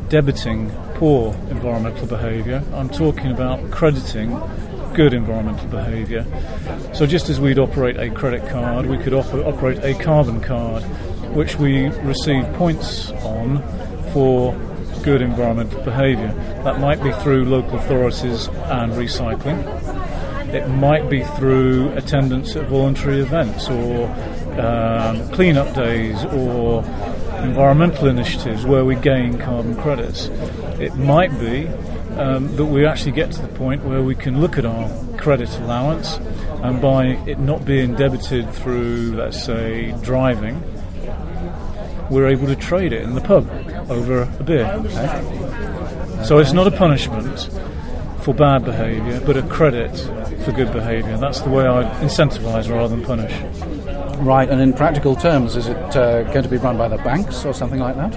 debiting 0.10 0.70
poor 0.94 1.34
environmental 1.50 2.06
behaviour, 2.06 2.64
I'm 2.72 2.88
talking 2.88 3.32
about 3.32 3.72
crediting 3.72 4.30
good 4.94 5.16
environmental 5.16 5.68
behaviour. 5.70 6.24
So 6.94 7.08
just 7.08 7.30
as 7.30 7.42
we'd 7.42 7.58
operate 7.58 7.98
a 7.98 8.12
credit 8.12 8.48
card, 8.48 8.86
we 8.86 9.00
could 9.00 9.16
op- 9.16 9.34
operate 9.34 9.80
a 9.84 9.96
carbon 9.96 10.40
card, 10.40 10.84
which 11.34 11.56
we 11.58 11.88
receive 11.88 12.46
points 12.54 13.10
on 13.24 13.64
for 14.14 14.54
good 15.08 15.22
environmental 15.22 15.82
behaviour. 15.84 16.34
That 16.66 16.82
might 16.82 17.02
be 17.02 17.14
through 17.24 17.46
local 17.46 17.80
authorities 17.80 18.48
and 18.48 18.92
recycling. 18.92 19.58
It 20.54 20.68
might 20.68 21.10
be 21.10 21.24
through 21.24 21.94
attendance 21.94 22.58
at 22.58 22.68
voluntary 22.68 23.22
events 23.22 23.70
or 23.70 24.10
um, 24.60 25.30
clean-up 25.30 25.74
days 25.74 26.26
or 26.26 26.84
environmental 27.42 28.10
initiatives 28.10 28.66
where 28.66 28.84
we 28.84 28.96
gain 28.96 29.38
carbon 29.38 29.78
credits. 29.78 30.26
It 30.78 30.94
might 30.96 31.32
be 31.40 31.68
um, 32.20 32.54
that 32.58 32.66
we 32.66 32.86
actually 32.86 33.14
get 33.14 33.32
to 33.32 33.42
the 33.42 33.54
point 33.60 33.86
where 33.86 34.04
we 34.04 34.14
can 34.14 34.42
look 34.42 34.58
at 34.58 34.66
our 34.66 34.90
credit 35.16 35.58
allowance 35.60 36.18
and 36.64 36.82
by 36.82 37.06
it 37.26 37.40
not 37.40 37.64
being 37.64 37.96
debited 37.96 38.54
through, 38.54 39.14
let's 39.16 39.42
say, 39.42 39.94
driving, 40.02 40.62
we're 42.10 42.28
able 42.28 42.48
to 42.48 42.58
trade 42.58 42.92
it 42.92 43.04
in 43.04 43.16
the 43.16 43.22
pub 43.22 43.48
over 43.90 44.24
a 44.40 44.44
beer. 44.44 44.66
Okay. 44.66 46.24
So 46.24 46.40
it's 46.40 46.54
not 46.54 46.68
a 46.68 46.72
punishment 46.72 47.50
for 48.22 48.34
bad 48.34 48.66
behaviour, 48.66 49.22
but 49.26 49.38
a 49.38 49.42
credit 49.44 49.96
for 50.44 50.52
good 50.52 50.74
behaviour. 50.74 51.18
That's 51.18 51.42
the 51.42 51.50
way 51.50 51.66
I 51.66 51.84
incentivise 52.02 52.70
rather 52.70 52.96
than 52.96 53.06
punish. 53.06 53.34
Right, 54.20 54.50
and 54.50 54.60
in 54.60 54.74
practical 54.74 55.16
terms, 55.16 55.56
is 55.56 55.68
it 55.68 55.78
uh, 55.96 56.24
going 56.24 56.44
to 56.44 56.50
be 56.50 56.58
run 56.58 56.78
by 56.78 56.88
the 56.88 56.98
banks 56.98 57.46
or 57.46 57.54
something 57.54 57.80
like 57.80 57.96
that? 57.96 58.14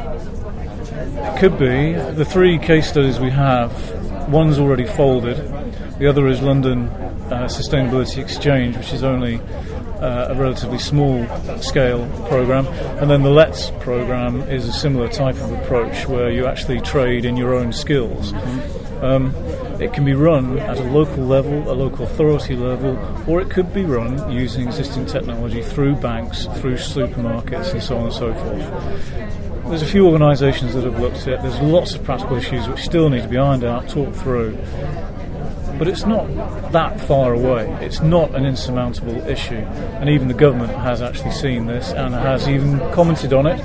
It 1.35 1.39
could 1.39 1.59
be. 1.59 1.93
The 1.93 2.25
three 2.25 2.59
case 2.59 2.89
studies 2.89 3.21
we 3.21 3.31
have, 3.31 3.71
one's 4.29 4.59
already 4.59 4.87
folded, 4.87 5.37
the 5.99 6.07
other 6.07 6.27
is 6.27 6.41
London 6.41 6.91
uh, 7.31 7.47
Sustainability 7.47 8.19
Exchange, 8.19 8.77
which 8.77 8.93
is 8.93 9.03
only 9.03 9.41
uh, 10.01 10.29
a 10.31 10.35
relatively 10.35 10.79
small 10.79 11.27
scale 11.59 12.07
program, 12.29 12.67
and 12.99 13.11
then 13.11 13.23
the 13.23 13.31
LETS 13.31 13.71
program 13.81 14.43
is 14.43 14.67
a 14.67 14.73
similar 14.73 15.09
type 15.09 15.37
of 15.37 15.53
approach 15.53 16.07
where 16.07 16.31
you 16.31 16.47
actually 16.47 16.81
trade 16.81 17.25
in 17.25 17.37
your 17.37 17.55
own 17.55 17.73
skills. 17.73 18.33
Mm-hmm. 18.33 19.05
Um, 19.05 19.35
it 19.81 19.95
can 19.95 20.05
be 20.05 20.13
run 20.13 20.59
at 20.59 20.79
a 20.79 20.85
local 20.85 21.25
level, 21.25 21.71
a 21.71 21.73
local 21.73 22.05
authority 22.05 22.55
level, 22.55 22.99
or 23.27 23.41
it 23.41 23.49
could 23.49 23.73
be 23.73 23.83
run 23.83 24.31
using 24.31 24.67
existing 24.67 25.07
technology 25.07 25.63
through 25.63 25.97
banks, 25.97 26.45
through 26.59 26.75
supermarkets, 26.75 27.73
and 27.73 27.83
so 27.83 27.97
on 27.97 28.05
and 28.05 28.13
so 28.13 28.35
forth. 28.35 29.65
There's 29.71 29.83
a 29.83 29.87
few 29.87 30.07
organisations 30.07 30.75
that 30.75 30.85
have 30.85 30.99
looked 30.99 31.19
at 31.23 31.29
it. 31.29 31.43
There's 31.43 31.61
lots 31.61 31.95
of 31.95 32.05
practical 32.05 32.37
issues 32.37 32.69
which 32.69 32.81
still 32.81 33.09
need 33.09 33.23
to 33.23 33.29
be 33.29 33.39
ironed 33.39 33.65
out, 33.65 33.89
talked 33.89 34.17
through. 34.17 34.59
But 35.81 35.89
it's 35.89 36.05
not 36.05 36.29
that 36.73 37.01
far 37.01 37.33
away. 37.33 37.67
It's 37.81 38.01
not 38.03 38.35
an 38.35 38.45
insurmountable 38.45 39.17
issue. 39.27 39.55
And 39.55 40.11
even 40.11 40.29
the 40.29 40.35
government 40.35 40.73
has 40.75 41.01
actually 41.01 41.31
seen 41.31 41.65
this 41.65 41.91
and 41.93 42.13
has 42.13 42.47
even 42.51 42.79
commented 42.93 43.33
on 43.33 43.47
it. 43.47 43.59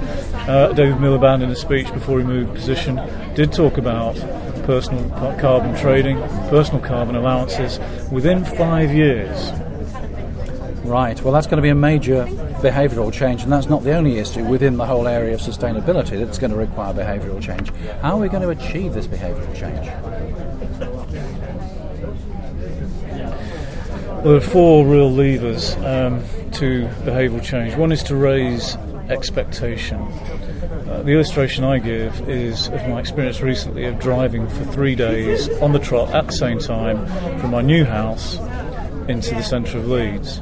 Uh, 0.47 0.71
David 0.71 0.95
Miliband, 0.99 1.43
in 1.43 1.51
a 1.51 1.57
speech 1.57 1.91
before 1.91 2.19
he 2.19 2.25
moved 2.25 2.55
position, 2.55 3.01
did 3.35 3.51
talk 3.51 3.77
about 3.77 4.15
personal 4.63 5.09
carbon 5.41 5.75
trading, 5.75 6.17
personal 6.47 6.79
carbon 6.79 7.17
allowances 7.17 7.81
within 8.09 8.45
five 8.45 8.93
years. 8.93 9.51
Right, 10.85 11.21
well, 11.21 11.33
that's 11.33 11.47
going 11.47 11.57
to 11.57 11.63
be 11.63 11.69
a 11.69 11.75
major 11.75 12.25
behavioural 12.61 13.11
change, 13.11 13.43
and 13.43 13.51
that's 13.51 13.67
not 13.67 13.83
the 13.83 13.93
only 13.93 14.19
issue 14.19 14.45
within 14.45 14.77
the 14.77 14.85
whole 14.85 15.09
area 15.09 15.33
of 15.33 15.41
sustainability 15.41 16.17
that's 16.17 16.37
going 16.37 16.51
to 16.51 16.57
require 16.57 16.93
behavioural 16.93 17.41
change. 17.41 17.71
How 18.01 18.15
are 18.15 18.21
we 18.21 18.29
going 18.29 18.43
to 18.43 18.49
achieve 18.51 18.93
this 18.93 19.05
behavioural 19.05 19.53
change? 19.53 20.14
There 24.25 24.33
are 24.33 24.41
four 24.41 24.87
real 24.87 25.11
levers 25.11 25.75
um, 25.75 26.19
to 26.51 26.87
behavioural 27.03 27.43
change. 27.43 27.75
One 27.75 27.91
is 27.91 28.01
to 28.03 28.15
raise 28.15 28.75
expectation. 29.07 30.01
Uh, 30.01 31.03
the 31.05 31.11
illustration 31.11 31.63
I 31.63 31.77
give 31.77 32.27
is 32.27 32.69
of 32.69 32.87
my 32.87 32.99
experience 32.99 33.41
recently 33.41 33.85
of 33.85 33.99
driving 33.99 34.47
for 34.47 34.65
three 34.65 34.95
days 34.95 35.47
on 35.61 35.73
the 35.73 35.79
trot 35.79 36.09
at 36.15 36.25
the 36.25 36.33
same 36.33 36.57
time 36.57 37.05
from 37.39 37.51
my 37.51 37.61
new 37.61 37.85
house 37.85 38.39
into 39.07 39.35
the 39.35 39.43
centre 39.43 39.77
of 39.77 39.87
Leeds. 39.87 40.41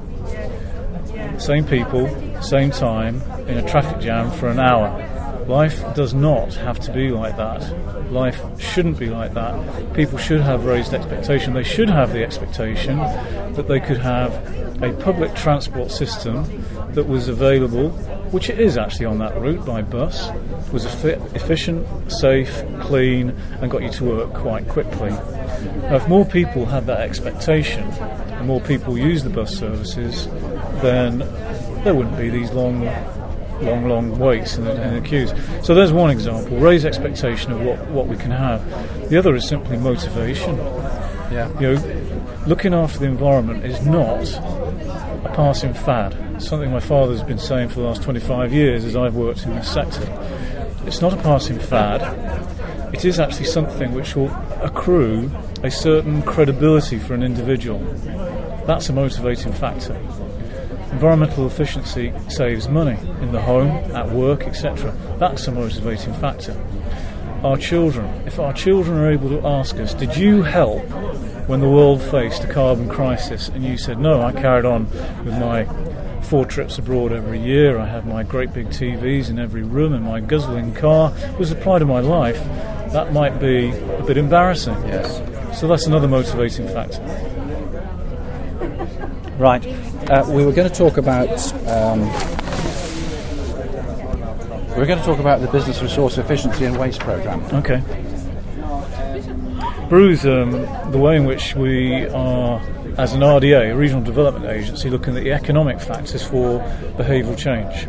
Same 1.37 1.65
people, 1.65 2.07
same 2.41 2.71
time, 2.71 3.21
in 3.49 3.57
a 3.57 3.69
traffic 3.69 3.99
jam 3.99 4.31
for 4.31 4.47
an 4.47 4.61
hour. 4.61 5.12
Life 5.47 5.93
does 5.93 6.13
not 6.13 6.53
have 6.55 6.79
to 6.81 6.91
be 6.93 7.09
like 7.09 7.37
that. 7.37 8.11
Life 8.11 8.41
shouldn't 8.59 8.97
be 8.97 9.09
like 9.09 9.33
that. 9.33 9.93
People 9.93 10.17
should 10.17 10.41
have 10.41 10.65
raised 10.65 10.93
expectation. 10.93 11.53
They 11.53 11.63
should 11.63 11.89
have 11.89 12.13
the 12.13 12.23
expectation 12.23 12.97
that 12.97 13.67
they 13.67 13.79
could 13.79 13.97
have 13.97 14.31
a 14.81 14.93
public 14.93 15.33
transport 15.35 15.91
system 15.91 16.45
that 16.93 17.07
was 17.07 17.27
available, 17.27 17.89
which 18.31 18.49
it 18.49 18.59
is 18.59 18.77
actually 18.77 19.05
on 19.05 19.19
that 19.19 19.39
route 19.39 19.65
by 19.65 19.81
bus, 19.81 20.29
was 20.71 20.85
efficient, 20.85 22.11
safe, 22.11 22.63
clean, 22.79 23.29
and 23.61 23.69
got 23.69 23.81
you 23.83 23.89
to 23.89 24.03
work 24.05 24.33
quite 24.33 24.67
quickly. 24.67 25.09
Now, 25.09 25.95
if 25.95 26.07
more 26.07 26.25
people 26.25 26.65
had 26.65 26.85
that 26.87 27.01
expectation 27.01 27.83
and 27.83 28.47
more 28.47 28.61
people 28.61 28.97
used 28.97 29.25
the 29.25 29.29
bus 29.29 29.55
services, 29.55 30.27
then 30.81 31.19
there 31.83 31.93
wouldn't 31.93 32.17
be 32.17 32.29
these 32.29 32.51
long 32.51 32.87
long, 33.63 33.87
long 33.87 34.17
waits 34.19 34.57
in 34.57 34.65
the, 34.65 35.01
queues. 35.03 35.33
So 35.63 35.73
there's 35.73 35.91
one 35.91 36.09
example. 36.09 36.57
Raise 36.57 36.85
expectation 36.85 37.51
of 37.51 37.61
what, 37.61 37.87
what 37.89 38.07
we 38.07 38.17
can 38.17 38.31
have. 38.31 39.09
The 39.09 39.17
other 39.17 39.35
is 39.35 39.47
simply 39.47 39.77
motivation. 39.77 40.57
Yeah. 41.31 41.49
You 41.59 41.75
know, 41.75 42.43
looking 42.47 42.73
after 42.73 42.99
the 42.99 43.05
environment 43.05 43.65
is 43.65 43.85
not 43.85 44.33
a 45.25 45.31
passing 45.35 45.73
fad. 45.73 46.41
Something 46.41 46.71
my 46.71 46.79
father's 46.79 47.23
been 47.23 47.39
saying 47.39 47.69
for 47.69 47.75
the 47.75 47.85
last 47.85 48.03
25 48.03 48.53
years 48.53 48.85
as 48.85 48.95
I've 48.95 49.15
worked 49.15 49.43
in 49.45 49.55
this 49.55 49.71
sector. 49.71 50.07
It's 50.85 51.01
not 51.01 51.13
a 51.13 51.17
passing 51.17 51.59
fad. 51.59 52.01
It 52.93 53.05
is 53.05 53.19
actually 53.19 53.45
something 53.45 53.93
which 53.93 54.15
will 54.15 54.29
accrue 54.61 55.31
a 55.63 55.71
certain 55.71 56.21
credibility 56.23 56.99
for 56.99 57.13
an 57.13 57.23
individual. 57.23 57.79
That's 58.67 58.89
a 58.89 58.93
motivating 58.93 59.53
factor. 59.53 59.99
Environmental 61.03 61.45
efficiency 61.45 62.13
saves 62.29 62.69
money 62.69 62.97
in 63.19 63.33
the 63.33 63.41
home, 63.41 63.67
at 63.93 64.09
work, 64.09 64.43
etc. 64.43 64.95
That's 65.19 65.45
a 65.47 65.51
motivating 65.51 66.13
factor. 66.13 66.55
Our 67.43 67.57
children, 67.57 68.05
if 68.25 68.39
our 68.39 68.53
children 68.53 68.97
are 68.97 69.11
able 69.11 69.27
to 69.27 69.45
ask 69.45 69.75
us, 69.79 69.93
Did 69.93 70.15
you 70.15 70.43
help 70.43 70.81
when 71.49 71.59
the 71.59 71.67
world 71.67 72.01
faced 72.01 72.45
a 72.45 72.47
carbon 72.47 72.87
crisis? 72.87 73.49
And 73.49 73.65
you 73.65 73.77
said, 73.77 73.99
No, 73.99 74.21
I 74.21 74.31
carried 74.31 74.63
on 74.63 74.89
with 75.25 75.37
my 75.37 75.65
four 76.21 76.45
trips 76.45 76.77
abroad 76.77 77.11
every 77.11 77.41
year. 77.41 77.77
I 77.77 77.85
had 77.85 78.05
my 78.05 78.23
great 78.23 78.53
big 78.53 78.67
TVs 78.67 79.29
in 79.29 79.39
every 79.39 79.63
room, 79.63 79.91
and 79.91 80.05
my 80.05 80.21
guzzling 80.21 80.73
car 80.73 81.13
was 81.37 81.49
the 81.49 81.57
pride 81.57 81.81
of 81.81 81.89
my 81.89 81.99
life. 81.99 82.41
That 82.93 83.11
might 83.11 83.41
be 83.41 83.71
a 83.71 84.03
bit 84.03 84.15
embarrassing. 84.15 84.81
Yes. 84.87 85.21
So 85.59 85.67
that's 85.67 85.85
another 85.85 86.07
motivating 86.07 86.69
factor. 86.69 87.01
Right. 89.37 89.65
Uh, 90.09 90.25
we 90.29 90.45
were 90.45 90.51
going 90.51 90.69
to 90.69 90.75
talk 90.75 90.97
about. 90.97 91.29
Um, 91.67 92.01
we 94.75 94.81
are 94.81 94.85
going 94.85 94.99
to 94.99 95.05
talk 95.05 95.19
about 95.19 95.41
the 95.41 95.49
business 95.51 95.81
resource 95.81 96.17
efficiency 96.17 96.65
and 96.65 96.77
waste 96.77 96.99
program. 96.99 97.43
Okay. 97.55 97.81
Brew's 99.89 100.25
um, 100.25 100.51
the 100.91 100.97
way 100.97 101.15
in 101.15 101.25
which 101.25 101.55
we 101.55 102.07
are, 102.07 102.59
as 102.97 103.13
an 103.13 103.21
RDA, 103.21 103.71
a 103.71 103.75
regional 103.75 104.03
development 104.03 104.45
agency, 104.45 104.89
looking 104.89 105.15
at 105.15 105.23
the 105.23 105.31
economic 105.31 105.79
factors 105.79 106.23
for 106.23 106.59
behavioural 106.97 107.37
change. 107.37 107.87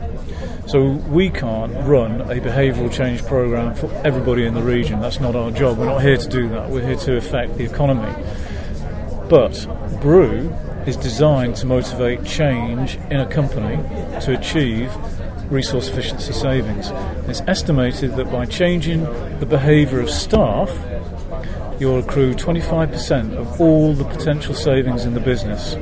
So 0.66 0.82
we 1.08 1.30
can't 1.30 1.72
run 1.86 2.22
a 2.22 2.40
behavioural 2.40 2.92
change 2.92 3.24
program 3.24 3.74
for 3.74 3.92
everybody 4.04 4.46
in 4.46 4.54
the 4.54 4.62
region. 4.62 5.00
That's 5.00 5.20
not 5.20 5.36
our 5.36 5.50
job. 5.50 5.78
We're 5.78 5.86
not 5.86 6.02
here 6.02 6.16
to 6.16 6.28
do 6.28 6.48
that. 6.50 6.70
We're 6.70 6.86
here 6.86 6.96
to 6.96 7.16
affect 7.16 7.58
the 7.58 7.64
economy. 7.64 8.12
But 9.28 9.66
Brew 10.00 10.54
is 10.86 10.96
designed 10.96 11.56
to 11.56 11.66
motivate 11.66 12.24
change 12.24 12.96
in 13.10 13.20
a 13.20 13.26
company 13.26 13.76
to 14.20 14.38
achieve 14.38 14.94
resource 15.50 15.88
efficiency 15.88 16.32
savings. 16.32 16.90
It's 17.28 17.42
estimated 17.42 18.16
that 18.16 18.30
by 18.30 18.46
changing 18.46 19.04
the 19.40 19.46
behaviour 19.46 20.00
of 20.00 20.10
staff, 20.10 20.70
you'll 21.78 21.98
accrue 21.98 22.34
25% 22.34 23.34
of 23.36 23.60
all 23.60 23.94
the 23.94 24.04
potential 24.04 24.54
savings 24.54 25.04
in 25.04 25.14
the 25.14 25.20
business. 25.20 25.74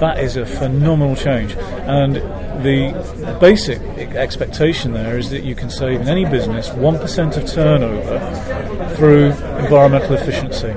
That 0.00 0.18
is 0.18 0.36
a 0.36 0.44
phenomenal 0.44 1.14
change. 1.14 1.54
And 1.86 2.16
the 2.64 3.38
basic 3.40 3.80
expectation 3.98 4.92
there 4.92 5.16
is 5.16 5.30
that 5.30 5.44
you 5.44 5.54
can 5.54 5.70
save 5.70 6.00
in 6.00 6.08
any 6.08 6.24
business 6.24 6.70
1% 6.70 7.36
of 7.36 7.46
turnover 7.46 8.94
through 8.96 9.26
environmental 9.62 10.14
efficiency. 10.14 10.74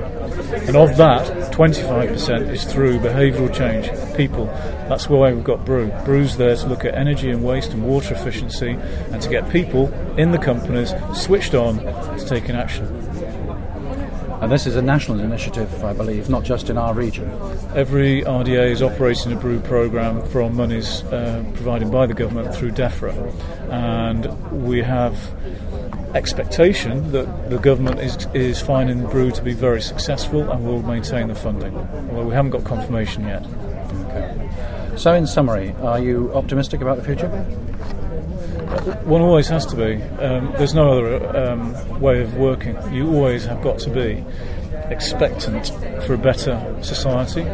And 0.68 0.76
of 0.76 0.96
that, 0.96 1.45
25% 1.56 2.50
is 2.50 2.64
through 2.64 2.98
behavioural 2.98 3.50
change, 3.50 3.88
people. 4.14 4.44
That's 4.90 5.08
why 5.08 5.32
we've 5.32 5.42
got 5.42 5.64
Brew. 5.64 5.90
Brew's 6.04 6.36
there 6.36 6.54
to 6.54 6.66
look 6.66 6.84
at 6.84 6.94
energy 6.94 7.30
and 7.30 7.42
waste 7.42 7.72
and 7.72 7.82
water 7.82 8.12
efficiency 8.12 8.72
and 9.10 9.22
to 9.22 9.30
get 9.30 9.48
people 9.48 9.90
in 10.18 10.32
the 10.32 10.38
companies 10.38 10.92
switched 11.14 11.54
on 11.54 11.78
to 11.78 12.26
taking 12.28 12.56
action. 12.56 12.84
And 14.42 14.52
this 14.52 14.66
is 14.66 14.76
a 14.76 14.82
national 14.82 15.20
initiative, 15.20 15.82
I 15.82 15.94
believe, 15.94 16.28
not 16.28 16.44
just 16.44 16.68
in 16.68 16.76
our 16.76 16.92
region. 16.92 17.30
Every 17.74 18.20
RDA 18.20 18.72
is 18.72 18.82
operating 18.82 19.32
a 19.32 19.36
brew 19.36 19.58
program 19.60 20.26
from 20.26 20.56
monies 20.56 21.04
uh, 21.04 21.42
provided 21.54 21.90
by 21.90 22.04
the 22.04 22.12
government 22.12 22.54
through 22.54 22.72
DEFRA. 22.72 23.14
And 23.70 24.62
we 24.62 24.82
have 24.82 25.18
expectation 26.16 27.12
that 27.12 27.50
the 27.50 27.58
government 27.58 28.00
is, 28.00 28.26
is 28.34 28.60
finding 28.60 29.06
brew 29.06 29.30
to 29.30 29.42
be 29.42 29.52
very 29.52 29.82
successful 29.82 30.50
and 30.50 30.66
will 30.66 30.82
maintain 30.82 31.28
the 31.28 31.34
funding. 31.34 31.76
Although 31.76 32.24
we 32.24 32.34
haven't 32.34 32.50
got 32.50 32.64
confirmation 32.64 33.24
yet. 33.24 33.44
Okay. 34.06 34.96
So, 34.96 35.12
in 35.12 35.26
summary, 35.26 35.74
are 35.82 35.98
you 35.98 36.32
optimistic 36.32 36.80
about 36.80 36.96
the 36.96 37.04
future? 37.04 37.28
One 39.04 39.20
always 39.20 39.48
has 39.48 39.66
to 39.66 39.76
be. 39.76 40.02
Um, 40.22 40.52
there's 40.56 40.74
no 40.74 40.98
other 40.98 41.36
um, 41.36 42.00
way 42.00 42.22
of 42.22 42.34
working. 42.36 42.76
You 42.92 43.14
always 43.14 43.44
have 43.44 43.62
got 43.62 43.78
to 43.80 43.90
be 43.90 44.24
expectant 44.90 45.68
for 46.04 46.14
a 46.14 46.18
better 46.18 46.76
society, 46.82 47.44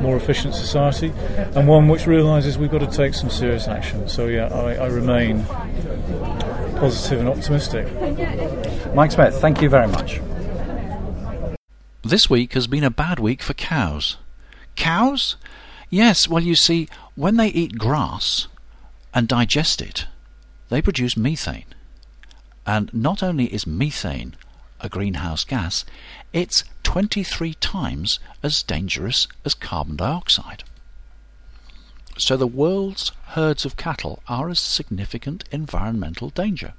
more 0.00 0.16
efficient 0.16 0.54
society, 0.54 1.12
and 1.54 1.66
one 1.66 1.88
which 1.88 2.06
realises 2.06 2.58
we've 2.58 2.70
got 2.70 2.80
to 2.80 2.96
take 2.96 3.14
some 3.14 3.30
serious 3.30 3.66
action. 3.66 4.08
So, 4.08 4.26
yeah, 4.26 4.48
I, 4.52 4.74
I 4.74 4.86
remain 4.88 5.44
positive 6.80 7.20
and 7.20 7.28
optimistic. 7.28 7.86
Mike 8.94 9.12
Smith, 9.12 9.34
thank 9.36 9.60
you 9.60 9.68
very 9.68 9.86
much. 9.86 10.20
This 12.02 12.30
week 12.30 12.54
has 12.54 12.66
been 12.66 12.82
a 12.82 12.90
bad 12.90 13.20
week 13.20 13.42
for 13.42 13.52
cows. 13.52 14.16
Cows? 14.74 15.36
Yes, 15.90 16.26
well, 16.26 16.42
you 16.42 16.54
see, 16.54 16.88
when 17.14 17.36
they 17.36 17.48
eat 17.48 17.76
grass 17.76 18.48
and 19.12 19.28
digest 19.28 19.82
it, 19.82 20.06
they 20.70 20.80
produce 20.80 21.16
methane. 21.16 21.66
And 22.66 22.92
not 22.94 23.22
only 23.22 23.52
is 23.52 23.66
methane 23.66 24.34
a 24.80 24.88
greenhouse 24.88 25.44
gas, 25.44 25.84
it's 26.32 26.64
23 26.84 27.54
times 27.54 28.18
as 28.42 28.62
dangerous 28.62 29.28
as 29.44 29.52
carbon 29.52 29.96
dioxide. 29.96 30.64
So 32.18 32.36
the 32.36 32.46
world's 32.46 33.12
herds 33.28 33.64
of 33.64 33.76
cattle 33.76 34.22
are 34.28 34.48
a 34.48 34.54
significant 34.54 35.44
environmental 35.50 36.30
danger. 36.30 36.74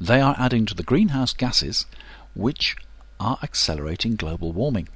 They 0.00 0.20
are 0.20 0.36
adding 0.38 0.66
to 0.66 0.74
the 0.74 0.82
greenhouse 0.82 1.32
gases 1.32 1.86
which 2.34 2.76
are 3.20 3.38
accelerating 3.42 4.16
global 4.16 4.52
warming. 4.52 4.88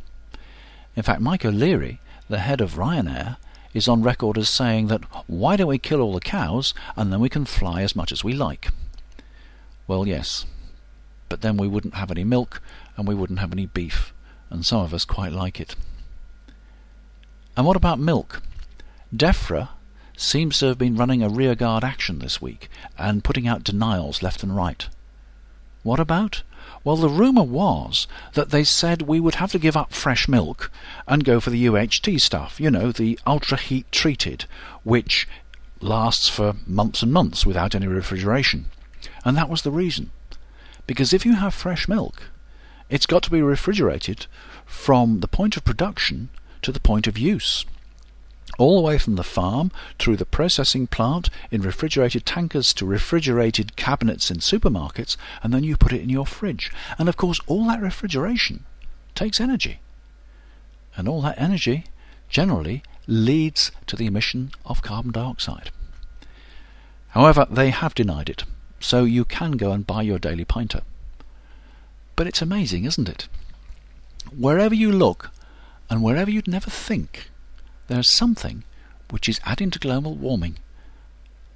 In 0.97 1.03
fact, 1.03 1.21
Mike 1.21 1.45
O'Leary, 1.45 2.01
the 2.29 2.39
head 2.39 2.61
of 2.61 2.75
Ryanair, 2.75 3.37
is 3.75 3.89
on 3.89 4.03
record 4.03 4.39
as 4.39 4.49
saying 4.49 4.87
that 4.87 5.05
why 5.27 5.57
don't 5.57 5.69
we 5.69 5.79
kill 5.79 6.01
all 6.01 6.15
the 6.15 6.21
cows 6.21 6.73
and 6.97 7.13
then 7.13 7.21
we 7.21 7.29
can 7.29 7.45
fly 7.45 7.83
as 7.83 7.95
much 7.95 8.11
as 8.11 8.25
we 8.25 8.33
like? 8.33 8.71
Well, 9.87 10.09
yes, 10.09 10.47
but 11.29 11.43
then 11.43 11.57
we 11.57 11.69
wouldn't 11.69 11.95
have 11.95 12.11
any 12.11 12.25
milk 12.25 12.63
and 12.97 13.07
we 13.07 13.15
wouldn't 13.15 13.39
have 13.39 13.53
any 13.53 13.67
beef, 13.67 14.13
and 14.49 14.65
some 14.65 14.81
of 14.81 14.95
us 14.95 15.05
quite 15.05 15.33
like 15.33 15.61
it. 15.61 15.77
And 17.57 17.67
what 17.67 17.77
about 17.77 17.99
milk? 17.99 18.43
DEFRA 19.15 19.69
seems 20.17 20.59
to 20.59 20.67
have 20.67 20.79
been 20.79 20.97
running 20.97 21.23
a 21.23 21.29
rearguard 21.29 21.85
action 21.85 22.19
this 22.19 22.43
week 22.43 22.69
and 22.99 23.23
putting 23.23 23.47
out 23.47 23.63
denials 23.63 24.23
left 24.23 24.43
and 24.43 24.57
right. 24.57 24.89
What 25.85 26.01
about? 26.01 26.43
Well, 26.83 26.97
the 26.97 27.09
rumour 27.09 27.45
was 27.45 28.09
that 28.35 28.51
they 28.51 28.65
said 28.65 29.03
we 29.03 29.21
would 29.21 29.37
have 29.37 29.53
to 29.53 29.61
give 29.61 29.77
up 29.77 29.93
fresh 29.93 30.27
milk 30.27 30.73
and 31.07 31.25
go 31.25 31.39
for 31.39 31.51
the 31.51 31.67
UHT 31.67 32.21
stuff, 32.21 32.61
you 32.61 32.69
know, 32.71 32.91
the 32.91 33.19
ultra 33.25 33.57
heat 33.57 33.91
treated, 33.93 34.47
which 34.83 35.29
lasts 35.81 36.29
for 36.29 36.57
months 36.67 37.03
and 37.03 37.13
months 37.13 37.47
without 37.47 37.77
any 37.77 37.87
refrigeration. 37.87 38.67
And 39.25 39.37
that 39.37 39.49
was 39.49 39.63
the 39.63 39.71
reason. 39.71 40.11
Because 40.87 41.13
if 41.13 41.25
you 41.25 41.35
have 41.35 41.55
fresh 41.55 41.87
milk, 41.87 42.25
it's 42.89 43.07
got 43.07 43.23
to 43.25 43.31
be 43.31 43.43
refrigerated 43.43 44.27
from 44.65 45.21
the 45.21 45.29
point 45.29 45.57
of 45.57 45.65
production 45.65 46.29
to 46.63 46.73
the 46.73 46.81
point 46.81 47.07
of 47.07 47.17
use 47.17 47.65
all 48.59 48.77
the 48.77 48.87
way 48.87 48.99
from 48.99 49.17
the 49.17 49.25
farm 49.25 49.71
through 49.99 50.17
the 50.17 50.25
processing 50.25 50.87
plant 50.87 51.29
in 51.51 51.61
refrigerated 51.61 52.25
tankers 52.25 52.73
to 52.75 52.87
refrigerated 52.87 53.77
cabinets 53.77 54.31
in 54.31 54.39
supermarkets, 54.39 55.17
and 55.43 55.53
then 55.53 55.65
you 55.65 55.77
put 55.77 55.93
it 55.93 56.01
in 56.03 56.09
your 56.09 56.27
fridge. 56.27 56.73
And 56.99 57.09
of 57.09 57.17
course, 57.17 57.41
all 57.47 57.67
that 57.67 57.83
refrigeration 57.83 58.65
takes 59.15 59.41
energy. 59.41 59.81
And 60.97 61.09
all 61.09 61.21
that 61.23 61.41
energy 61.41 61.85
generally 62.29 62.83
leads 63.07 63.71
to 63.87 63.97
the 63.97 64.07
emission 64.07 64.51
of 64.65 64.83
carbon 64.83 65.13
dioxide. 65.13 65.71
However, 67.09 67.47
they 67.51 67.71
have 67.71 67.95
denied 67.95 68.29
it, 68.29 68.45
so 68.81 69.05
you 69.05 69.25
can 69.25 69.53
go 69.53 69.73
and 69.73 69.87
buy 69.87 70.03
your 70.03 70.19
daily 70.19 70.45
pinter. 70.45 70.83
But 72.15 72.27
it's 72.27 72.43
amazing, 72.43 72.85
isn't 72.85 73.09
it? 73.09 73.29
Wherever 74.37 74.75
you 74.75 74.91
look, 74.91 75.31
and 75.89 76.03
wherever 76.03 76.31
you'd 76.31 76.49
never 76.49 76.71
think, 76.71 77.31
there's 77.89 78.17
something 78.17 78.65
which 79.11 79.29
is 79.29 79.41
adding 79.45 79.71
to 79.71 79.79
global 79.79 80.15
warming 80.15 80.57